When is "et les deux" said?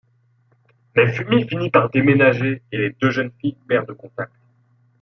2.71-3.11